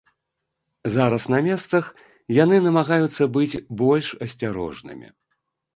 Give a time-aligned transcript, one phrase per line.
[0.95, 1.85] Зараз на месцах
[2.43, 5.07] яны намагаюцца быць больш асцярожнымі.